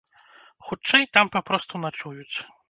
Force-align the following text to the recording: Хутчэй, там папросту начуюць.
Хутчэй, 0.69 1.05
там 1.17 1.29
папросту 1.37 1.83
начуюць. 1.85 2.33